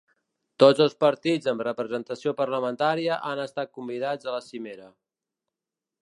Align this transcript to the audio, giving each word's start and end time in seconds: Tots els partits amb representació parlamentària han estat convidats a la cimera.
Tots 0.61 0.79
els 0.85 0.95
partits 1.03 1.49
amb 1.51 1.61
representació 1.67 2.33
parlamentària 2.39 3.19
han 3.31 3.41
estat 3.43 3.73
convidats 3.79 4.31
a 4.31 4.33
la 4.37 4.41
cimera. 4.47 4.89